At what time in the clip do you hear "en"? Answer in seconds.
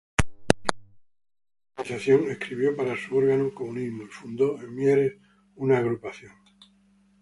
0.17-0.65, 4.59-4.73